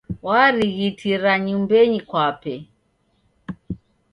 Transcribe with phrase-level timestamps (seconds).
[0.25, 2.53] Warighitira nyumbenyi kwape.